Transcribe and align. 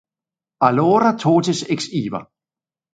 Alora 0.69 1.13
totes 1.25 1.63
exiva. 1.79 2.27